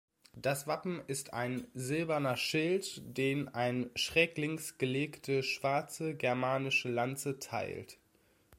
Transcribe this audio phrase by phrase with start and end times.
[0.35, 7.99] Das Wappen ist ein silberner Schild, den eine schräglinks gelegte schwarze germanische Lanze teilt.